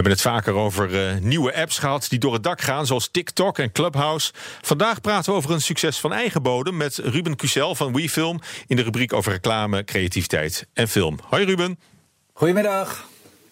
hebben 0.00 0.18
het 0.18 0.34
vaker 0.34 0.54
over 0.54 0.90
uh, 0.90 1.20
nieuwe 1.20 1.54
apps 1.54 1.78
gehad 1.78 2.06
die 2.08 2.18
door 2.18 2.32
het 2.32 2.42
dak 2.42 2.60
gaan, 2.60 2.86
zoals 2.86 3.08
TikTok 3.10 3.58
en 3.58 3.72
Clubhouse. 3.72 4.32
Vandaag 4.60 5.00
praten 5.00 5.32
we 5.32 5.38
over 5.38 5.50
een 5.50 5.60
succes 5.60 5.98
van 5.98 6.12
eigen 6.12 6.42
bodem 6.42 6.76
met 6.76 6.96
Ruben 6.96 7.36
Cusel 7.36 7.74
van 7.74 7.92
WeFilm 7.92 8.40
in 8.66 8.76
de 8.76 8.82
rubriek 8.82 9.12
over 9.12 9.32
reclame, 9.32 9.84
creativiteit 9.84 10.66
en 10.72 10.88
film. 10.88 11.18
Hoi 11.28 11.44
Ruben. 11.44 11.78
Goedemiddag. 12.32 13.08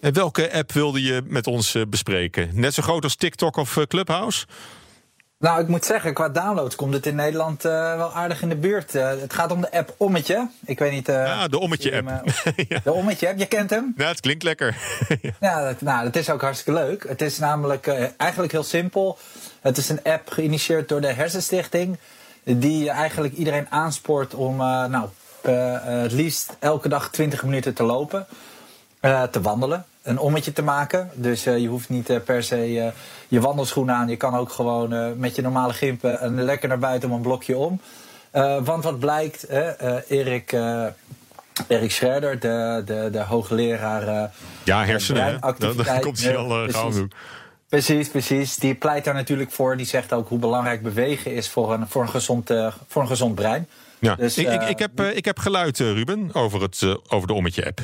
En 0.00 0.12
welke 0.12 0.52
app 0.52 0.72
wilde 0.72 1.02
je 1.02 1.22
met 1.26 1.46
ons 1.46 1.74
uh, 1.74 1.82
bespreken? 1.88 2.50
Net 2.52 2.74
zo 2.74 2.82
groot 2.82 3.04
als 3.04 3.16
TikTok 3.16 3.56
of 3.56 3.76
uh, 3.76 3.84
Clubhouse? 3.84 4.46
Nou, 5.42 5.60
ik 5.60 5.68
moet 5.68 5.84
zeggen, 5.84 6.14
qua 6.14 6.28
downloads 6.28 6.74
komt 6.74 6.94
het 6.94 7.06
in 7.06 7.14
Nederland 7.14 7.64
uh, 7.64 7.96
wel 7.96 8.12
aardig 8.12 8.42
in 8.42 8.48
de 8.48 8.56
buurt. 8.56 8.94
Uh, 8.94 9.08
het 9.08 9.34
gaat 9.34 9.52
om 9.52 9.60
de 9.60 9.72
app 9.72 9.94
Ommetje. 9.96 10.48
Ik 10.64 10.78
weet 10.78 10.92
niet... 10.92 11.08
Uh, 11.08 11.14
ja, 11.26 11.48
de 11.48 11.58
Ommetje-app. 11.58 12.08
ja. 12.68 12.80
De 12.84 12.92
Ommetje-app, 12.92 13.38
je 13.38 13.46
kent 13.46 13.70
hem? 13.70 13.94
Ja, 13.96 14.08
het 14.08 14.20
klinkt 14.20 14.42
lekker. 14.42 14.76
ja, 15.40 15.64
dat, 15.64 15.80
nou, 15.80 16.04
dat 16.04 16.16
is 16.16 16.30
ook 16.30 16.40
hartstikke 16.40 16.80
leuk. 16.80 17.04
Het 17.08 17.20
is 17.20 17.38
namelijk 17.38 17.86
eigenlijk 18.16 18.52
heel 18.52 18.62
simpel. 18.62 19.18
Het 19.60 19.76
is 19.76 19.88
een 19.88 20.02
app 20.02 20.30
geïnitieerd 20.30 20.88
door 20.88 21.00
de 21.00 21.12
Hersenstichting... 21.12 21.98
die 22.42 22.90
eigenlijk 22.90 23.34
iedereen 23.34 23.66
aanspoort 23.70 24.34
om 24.34 24.56
nou, 24.56 25.08
het 25.42 26.12
liefst 26.12 26.56
elke 26.58 26.88
dag 26.88 27.10
20 27.10 27.42
minuten 27.42 27.74
te 27.74 27.82
lopen... 27.82 28.26
te 29.30 29.40
wandelen 29.40 29.84
een 30.02 30.18
ommetje 30.18 30.52
te 30.52 30.62
maken. 30.62 31.10
Dus 31.14 31.46
uh, 31.46 31.58
je 31.58 31.68
hoeft 31.68 31.88
niet 31.88 32.10
uh, 32.10 32.16
per 32.24 32.42
se 32.42 32.92
je 33.28 33.40
wandelschoenen 33.40 33.94
aan. 33.94 34.08
Je 34.08 34.16
kan 34.16 34.34
ook 34.34 34.52
gewoon 34.52 35.18
met 35.18 35.36
je 35.36 35.42
normale 35.42 35.72
gimpen 35.72 36.24
een 36.24 36.42
lekker 36.42 36.68
naar 36.68 36.78
buiten 36.78 37.10
om 37.10 37.14
een 37.14 37.22
blokje 37.22 37.56
om. 37.56 37.80
want 38.64 38.84
wat 38.84 38.98
blijkt, 38.98 39.48
Erik, 40.08 40.52
Erik 41.68 41.90
Scherder, 41.90 42.40
de, 42.40 42.82
de, 42.84 43.08
de 43.12 43.20
hoogleraar. 43.20 44.32
ja, 44.64 44.84
hersenen. 44.84 45.40
Dan 45.58 46.00
komt 46.00 46.22
hij 46.22 46.36
al 46.36 46.68
gauw 46.68 46.90
doen. 46.90 47.12
Precies, 47.68 48.08
precies. 48.08 48.56
Die 48.56 48.74
pleit 48.74 49.04
daar 49.04 49.14
natuurlijk 49.14 49.52
voor. 49.52 49.76
Die 49.76 49.86
zegt 49.86 50.12
ook 50.12 50.28
hoe 50.28 50.38
belangrijk 50.38 50.82
bewegen 50.82 51.34
is 51.34 51.48
voor 51.48 51.72
een, 51.72 51.88
voor 51.88 52.02
een, 52.02 52.08
gezond, 52.08 52.50
voor 52.88 53.02
een 53.02 53.08
gezond 53.08 53.34
brein. 53.34 53.68
Ja. 53.98 54.14
Dus, 54.14 54.38
ik, 54.38 54.48
ik, 54.48 54.62
ik, 54.68 54.78
heb, 54.78 55.00
ik 55.00 55.24
heb 55.24 55.38
geluid, 55.38 55.78
Ruben, 55.78 56.30
over, 56.32 56.62
het, 56.62 56.96
over 57.08 57.26
de 57.26 57.32
Ommetje-app. 57.32 57.80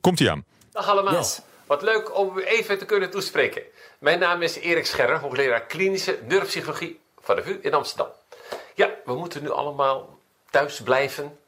Komt 0.00 0.20
ie 0.20 0.30
aan? 0.30 0.44
Dag 0.72 0.88
allemaal. 0.88 1.12
Yes. 1.14 1.40
Wat 1.66 1.82
leuk 1.82 2.18
om 2.18 2.38
u 2.38 2.42
even 2.42 2.78
te 2.78 2.84
kunnen 2.84 3.10
toespreken. 3.10 3.62
Mijn 3.98 4.18
naam 4.18 4.42
is 4.42 4.56
Erik 4.56 4.86
Scherrer, 4.86 5.18
hoogleraar 5.18 5.60
klinische 5.60 6.18
neuropsychologie 6.26 7.00
van 7.20 7.36
de 7.36 7.42
VU 7.42 7.58
in 7.62 7.74
Amsterdam. 7.74 8.08
Ja, 8.74 8.90
we 9.04 9.14
moeten 9.14 9.42
nu 9.42 9.50
allemaal 9.50 10.18
thuis 10.50 10.80
blijven, 10.80 11.38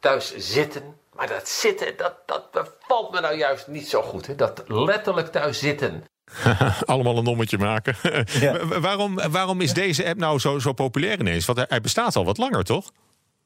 thuis 0.00 0.36
zitten. 0.36 0.96
Maar 1.12 1.28
dat 1.28 1.48
zitten, 1.48 1.96
dat, 1.96 2.14
dat 2.26 2.50
bevalt 2.50 3.12
me 3.12 3.20
nou 3.20 3.36
juist 3.36 3.66
niet 3.66 3.88
zo 3.88 4.02
goed. 4.02 4.26
Hè? 4.26 4.34
Dat 4.34 4.62
letterlijk 4.66 5.28
thuis 5.32 5.58
zitten. 5.58 6.04
Allemaal 6.84 7.16
een 7.18 7.24
nommetje 7.24 7.58
maken. 7.58 7.96
Ja. 8.26 8.66
waarom, 8.88 9.30
waarom 9.30 9.60
is 9.60 9.72
deze 9.72 10.06
app 10.06 10.18
nou 10.18 10.38
zo, 10.38 10.58
zo 10.58 10.72
populair 10.72 11.20
ineens? 11.20 11.46
Want 11.46 11.64
hij 11.68 11.80
bestaat 11.80 12.16
al 12.16 12.24
wat 12.24 12.38
langer, 12.38 12.64
toch? 12.64 12.90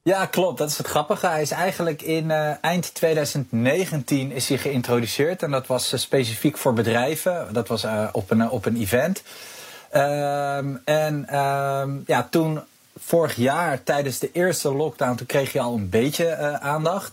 Ja, 0.07 0.27
klopt. 0.27 0.59
Dat 0.59 0.71
is 0.71 0.79
het 0.79 0.87
grappige. 0.87 1.27
Hij 1.27 1.43
is 1.43 1.51
eigenlijk 1.51 2.03
in 2.03 2.25
uh, 2.25 2.51
eind 2.61 2.95
2019 2.95 4.33
is 4.33 4.49
hij 4.49 4.59
geïntroduceerd. 4.59 5.43
En 5.43 5.51
dat 5.51 5.67
was 5.67 5.93
uh, 5.93 6.01
specifiek 6.01 6.57
voor 6.57 6.73
bedrijven. 6.73 7.49
Dat 7.53 7.69
was 7.69 7.85
uh, 7.85 8.09
op, 8.13 8.31
een, 8.31 8.51
op 8.51 8.67
een 8.67 8.77
event. 8.77 9.23
Um, 9.95 10.83
en 10.85 11.37
um, 11.39 12.03
ja, 12.07 12.29
toen 12.31 12.61
vorig 12.99 13.37
jaar 13.37 13.83
tijdens 13.83 14.19
de 14.19 14.31
eerste 14.33 14.75
lockdown... 14.75 15.17
toen 15.17 15.27
kreeg 15.27 15.53
je 15.53 15.61
al 15.61 15.75
een 15.75 15.89
beetje 15.89 16.59
aandacht. 16.61 17.13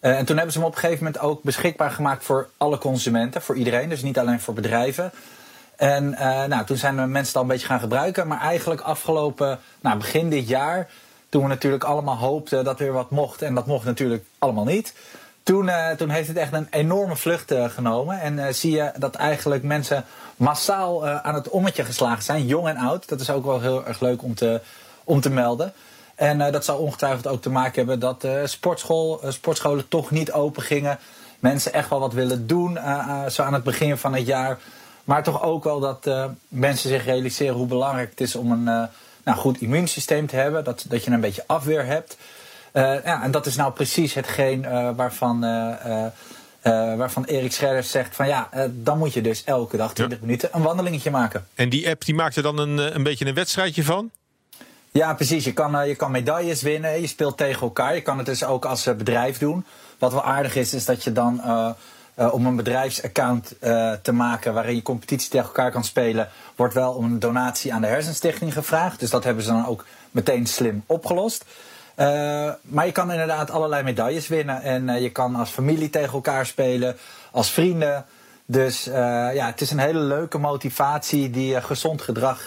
en 0.00 0.24
toen 0.24 0.36
hebben 0.36 0.52
ze 0.52 0.58
hem 0.58 0.68
op 0.68 0.74
een 0.74 0.80
gegeven 0.80 1.04
moment 1.04 1.22
ook 1.22 1.42
beschikbaar 1.42 1.90
gemaakt... 1.90 2.24
voor 2.24 2.48
alle 2.56 2.78
consumenten, 2.78 3.42
voor 3.42 3.56
iedereen. 3.56 3.88
Dus 3.88 4.02
niet 4.02 4.18
alleen 4.18 4.40
voor 4.40 4.54
bedrijven. 4.54 5.12
En 5.76 6.10
nou, 6.48 6.64
toen 6.64 6.76
zijn 6.76 6.94
mensen 6.94 7.26
het 7.26 7.36
al 7.36 7.42
een 7.42 7.48
beetje 7.48 7.66
gaan 7.66 7.80
gebruiken. 7.80 8.26
Maar 8.26 8.40
eigenlijk 8.40 8.80
afgelopen, 8.80 9.58
nou, 9.80 9.98
begin 9.98 10.30
dit 10.30 10.48
jaar 10.48 10.88
toen 11.34 11.42
we 11.42 11.48
natuurlijk 11.48 11.84
allemaal 11.84 12.16
hoopten 12.16 12.64
dat 12.64 12.80
er 12.80 12.92
wat 12.92 13.10
mocht. 13.10 13.42
En 13.42 13.54
dat 13.54 13.66
mocht 13.66 13.84
natuurlijk 13.84 14.24
allemaal 14.38 14.64
niet. 14.64 14.94
Toen, 15.42 15.66
uh, 15.66 15.90
toen 15.90 16.08
heeft 16.08 16.28
het 16.28 16.36
echt 16.36 16.52
een 16.52 16.66
enorme 16.70 17.16
vlucht 17.16 17.52
uh, 17.52 17.68
genomen. 17.68 18.20
En 18.20 18.38
uh, 18.38 18.46
zie 18.48 18.72
je 18.72 18.92
dat 18.98 19.14
eigenlijk 19.14 19.62
mensen 19.62 20.04
massaal 20.36 21.06
aan 21.08 21.34
het 21.34 21.48
ommetje 21.48 21.84
geslagen 21.84 22.22
zijn. 22.22 22.46
Jong 22.46 22.68
en 22.68 22.76
oud. 22.76 23.08
Dat 23.08 23.20
is 23.20 23.30
ook 23.30 23.44
wel 23.44 23.60
heel 23.60 23.86
erg 23.86 24.00
leuk 24.00 24.22
om 24.22 24.34
te, 24.34 24.60
om 25.04 25.20
te 25.20 25.30
melden. 25.30 25.72
En 26.14 26.52
dat 26.52 26.64
zou 26.64 26.80
ongetwijfeld 26.80 27.26
ook 27.26 27.42
te 27.42 27.50
maken 27.50 27.74
hebben 27.74 28.00
dat 28.00 28.26
sportschool, 28.44 29.20
sportscholen 29.28 29.88
toch 29.88 30.10
niet 30.10 30.32
open 30.32 30.62
gingen. 30.62 30.98
Mensen 31.38 31.72
echt 31.72 31.88
wel 31.88 32.00
wat 32.00 32.12
willen 32.12 32.46
doen, 32.46 32.78
zo 33.28 33.42
aan 33.42 33.54
het 33.54 33.64
begin 33.64 33.96
van 33.96 34.14
het 34.14 34.26
jaar. 34.26 34.58
Maar 35.04 35.22
toch 35.22 35.42
ook 35.42 35.64
wel 35.64 35.80
dat 35.80 36.08
mensen 36.48 36.88
zich 36.88 37.04
realiseren 37.04 37.54
hoe 37.54 37.66
belangrijk 37.66 38.10
het 38.10 38.20
is 38.20 38.36
om 38.36 38.52
een 38.52 38.88
nou, 39.24 39.38
goed 39.38 39.60
immuunsysteem 39.60 40.26
te 40.26 40.36
hebben. 40.36 40.64
Dat, 40.64 40.84
dat 40.88 41.04
je 41.04 41.10
een 41.10 41.20
beetje 41.20 41.44
afweer 41.46 41.86
hebt. 41.86 42.16
Uh, 42.72 43.04
ja, 43.04 43.22
en 43.22 43.30
dat 43.30 43.46
is 43.46 43.56
nou 43.56 43.72
precies 43.72 44.14
hetgeen 44.14 44.62
uh, 44.62 44.90
waarvan, 44.96 45.44
uh, 45.44 46.06
waarvan 46.96 47.24
Erik 47.24 47.52
Scherder 47.52 47.82
zegt 47.82 48.16
van 48.16 48.26
ja, 48.26 48.48
dan 48.70 48.98
moet 48.98 49.12
je 49.12 49.20
dus 49.20 49.44
elke 49.44 49.76
dag 49.76 49.94
20 49.94 50.20
minuten 50.20 50.48
een 50.52 50.62
wandelingetje 50.62 51.10
maken. 51.10 51.46
En 51.54 51.68
die 51.68 51.88
app 51.88 52.04
die 52.04 52.14
maakt 52.14 52.36
er 52.36 52.42
dan 52.42 52.58
een, 52.58 52.94
een 52.94 53.02
beetje 53.02 53.26
een 53.26 53.34
wedstrijdje 53.34 53.84
van? 53.84 54.10
Ja, 54.90 55.14
precies. 55.14 55.44
Je 55.44 55.52
kan, 55.52 55.88
je 55.88 55.94
kan 55.94 56.10
medailles 56.10 56.62
winnen. 56.62 57.00
Je 57.00 57.06
speelt 57.06 57.36
tegen 57.36 57.60
elkaar. 57.60 57.94
Je 57.94 58.00
kan 58.00 58.16
het 58.16 58.26
dus 58.26 58.44
ook 58.44 58.64
als 58.64 58.84
bedrijf 58.84 59.38
doen. 59.38 59.64
Wat 59.98 60.12
wel 60.12 60.24
aardig 60.24 60.54
is, 60.54 60.74
is 60.74 60.84
dat 60.84 61.04
je 61.04 61.12
dan 61.12 61.40
uh, 62.16 62.34
om 62.34 62.46
een 62.46 62.56
bedrijfsaccount 62.56 63.54
uh, 63.60 63.92
te 63.92 64.12
maken 64.12 64.54
waarin 64.54 64.74
je 64.74 64.82
competitie 64.82 65.30
tegen 65.30 65.46
elkaar 65.46 65.70
kan 65.70 65.84
spelen, 65.84 66.28
wordt 66.56 66.74
wel 66.74 66.92
om 66.92 67.04
een 67.04 67.18
donatie 67.18 67.72
aan 67.72 67.80
de 67.80 67.86
Hersenstichting 67.86 68.52
gevraagd. 68.52 69.00
Dus 69.00 69.10
dat 69.10 69.24
hebben 69.24 69.44
ze 69.44 69.50
dan 69.50 69.66
ook 69.66 69.84
meteen 70.10 70.46
slim 70.46 70.84
opgelost. 70.86 71.44
Uh, 71.96 72.06
maar 72.62 72.86
je 72.86 72.92
kan 72.92 73.12
inderdaad 73.12 73.50
allerlei 73.50 73.82
medailles 73.82 74.28
winnen. 74.28 74.62
En 74.62 75.02
je 75.02 75.10
kan 75.10 75.34
als 75.34 75.50
familie 75.50 75.90
tegen 75.90 76.12
elkaar 76.12 76.46
spelen, 76.46 76.96
als 77.30 77.50
vrienden. 77.50 78.04
Dus 78.46 78.84
ja, 78.84 79.46
het 79.46 79.60
is 79.60 79.70
een 79.70 79.78
hele 79.78 79.98
leuke 79.98 80.38
motivatie 80.38 81.30
die 81.30 81.60
gezond 81.60 82.02
gedrag 82.02 82.44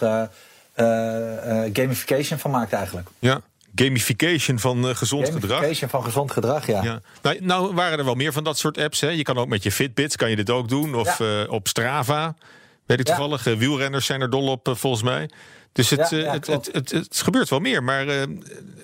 gamification 1.73 2.39
van 2.39 2.51
maakt 2.51 2.73
eigenlijk. 2.73 3.07
Ja, 3.19 3.41
gamification 3.83 4.59
van 4.59 4.77
uh, 4.77 4.83
gezond 4.83 5.01
gamification 5.01 5.41
gedrag. 5.41 5.57
Gamification 5.57 5.89
van 5.89 6.03
gezond 6.03 6.31
gedrag, 6.31 6.67
ja. 6.67 6.83
ja. 6.83 7.01
Nou, 7.21 7.37
nou, 7.41 7.73
waren 7.73 7.97
er 7.97 8.05
wel 8.05 8.15
meer 8.15 8.33
van 8.33 8.43
dat 8.43 8.57
soort 8.57 8.77
apps. 8.77 8.99
Hè? 8.99 9.09
Je 9.09 9.23
kan 9.23 9.37
ook 9.37 9.47
met 9.47 9.63
je 9.63 9.71
Fitbits 9.71 10.15
kan 10.15 10.29
je 10.29 10.35
dit 10.35 10.49
ook 10.49 10.69
doen. 10.69 10.95
Of 10.95 11.17
ja. 11.17 11.43
uh, 11.43 11.51
op 11.51 11.67
Strava. 11.67 12.35
Weet 12.85 12.99
ik 12.99 13.05
toevallig. 13.05 13.45
Ja. 13.45 13.57
wielrenners 13.57 14.05
zijn 14.05 14.21
er 14.21 14.29
dol 14.29 14.47
op, 14.47 14.69
volgens 14.71 15.03
mij. 15.03 15.29
Dus 15.71 15.89
het, 15.89 16.09
het, 16.09 16.47
het, 16.47 16.69
het, 16.71 16.91
het, 16.91 17.21
gebeurt 17.21 17.49
wel 17.49 17.59
meer. 17.59 17.83
Maar 17.83 18.05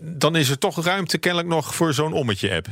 dan 0.01 0.35
is 0.35 0.49
er 0.49 0.57
toch 0.57 0.83
ruimte 0.85 1.17
kennelijk 1.17 1.49
nog 1.49 1.75
voor 1.75 1.93
zo'n 1.93 2.13
ommetje-app. 2.13 2.67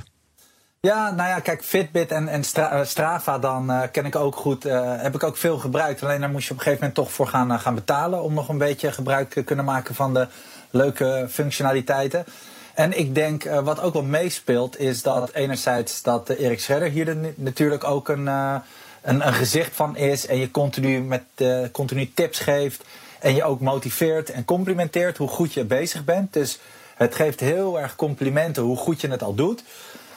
Ja, 0.87 1.11
nou 1.11 1.29
ja, 1.29 1.39
kijk, 1.39 1.63
Fitbit 1.63 2.11
en, 2.11 2.27
en 2.27 2.43
Stra 2.43 2.83
Strava 2.83 3.39
dan 3.39 3.89
ken 3.91 4.05
ik 4.05 4.15
ook 4.15 4.35
goed. 4.35 4.63
heb 4.97 5.15
ik 5.15 5.23
ook 5.23 5.37
veel 5.37 5.57
gebruikt. 5.57 6.03
Alleen 6.03 6.19
daar 6.19 6.29
moest 6.29 6.47
je 6.47 6.51
op 6.51 6.57
een 6.57 6.63
gegeven 6.63 6.87
moment 6.87 7.07
toch 7.07 7.15
voor 7.15 7.27
gaan, 7.27 7.59
gaan 7.59 7.75
betalen. 7.75 8.23
Om 8.23 8.33
nog 8.33 8.49
een 8.49 8.57
beetje 8.57 8.91
gebruik 8.91 9.29
te 9.29 9.43
kunnen 9.43 9.65
maken 9.65 9.95
van 9.95 10.13
de 10.13 10.27
leuke 10.69 11.27
functionaliteiten. 11.29 12.25
En 12.73 12.99
ik 12.99 13.15
denk, 13.15 13.43
wat 13.43 13.81
ook 13.81 13.93
wel 13.93 14.03
meespeelt, 14.03 14.79
is 14.79 15.01
dat 15.01 15.31
enerzijds 15.31 16.01
dat 16.01 16.29
Erik 16.29 16.59
Scherder 16.59 16.89
hier 16.89 17.17
natuurlijk 17.35 17.83
ook 17.83 18.09
een, 18.09 18.27
een, 18.27 18.61
een, 19.01 19.33
gezicht 19.33 19.75
van 19.75 19.97
is. 19.97 20.27
En 20.27 20.37
je 20.37 20.51
continu, 20.51 21.01
met, 21.01 21.23
continu 21.71 22.13
tips 22.13 22.39
geeft. 22.39 22.83
En 23.19 23.35
je 23.35 23.43
ook 23.43 23.59
motiveert 23.59 24.31
en 24.31 24.45
complimenteert 24.45 25.17
hoe 25.17 25.27
goed 25.27 25.53
je 25.53 25.65
bezig 25.65 26.03
bent. 26.03 26.33
Dus 26.33 26.59
het 26.95 27.15
geeft 27.15 27.39
heel 27.39 27.79
erg 27.79 27.95
complimenten 27.95 28.63
hoe 28.63 28.77
goed 28.77 29.01
je 29.01 29.07
het 29.07 29.23
al 29.23 29.35
doet. 29.35 29.63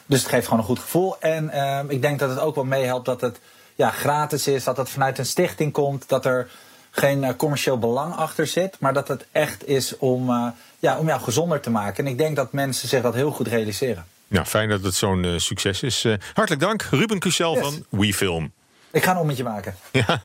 Dus 0.06 0.20
het 0.20 0.28
geeft 0.28 0.44
gewoon 0.44 0.58
een 0.58 0.66
goed 0.66 0.78
gevoel. 0.78 1.20
En 1.20 1.50
ehm, 1.50 1.90
ik 1.90 2.02
denk 2.02 2.18
dat 2.18 2.30
het 2.30 2.38
ook 2.38 2.54
wel 2.54 2.64
meehelpt 2.64 3.06
dat 3.06 3.20
het 3.20 3.40
ja, 3.74 3.90
gratis 3.90 4.46
is. 4.46 4.64
Dat 4.64 4.76
het 4.76 4.90
vanuit 4.90 5.18
een 5.18 5.26
stichting 5.26 5.72
komt. 5.72 6.08
Dat 6.08 6.24
er 6.24 6.50
geen 6.90 7.22
uh, 7.22 7.28
commercieel 7.36 7.78
belang 7.78 8.14
achter 8.14 8.46
zit, 8.46 8.76
maar 8.80 8.92
dat 8.92 9.08
het 9.08 9.26
echt 9.32 9.68
is 9.68 9.98
om, 9.98 10.30
uh, 10.30 10.46
ja, 10.78 10.98
om 10.98 11.06
jou 11.06 11.20
gezonder 11.20 11.60
te 11.60 11.70
maken. 11.70 12.04
En 12.04 12.10
ik 12.10 12.18
denk 12.18 12.36
dat 12.36 12.52
mensen 12.52 12.88
zich 12.88 13.02
dat 13.02 13.14
heel 13.14 13.30
goed 13.30 13.46
realiseren. 13.46 14.04
Ja, 14.28 14.44
fijn 14.44 14.68
dat 14.68 14.82
het 14.82 14.94
zo'n 14.94 15.24
uh, 15.24 15.38
succes 15.38 15.82
is. 15.82 16.06
hartelijk 16.34 16.62
dank, 16.62 16.82
Ruben 16.82 17.18
Cusel 17.18 17.54
yes. 17.54 17.62
van 17.62 17.84
WeFilm. 17.88 18.52
Ik 18.90 19.04
ga 19.04 19.10
een 19.10 19.18
ommetje 19.18 19.44
maken. 19.44 19.74
Ja, 19.92 20.22